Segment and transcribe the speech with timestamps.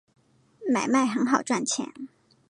[0.67, 1.93] 买卖很好赚钱